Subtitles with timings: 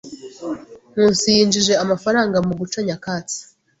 [0.91, 3.39] Nkusi yinjije amafaranga mu guca nyakatsi.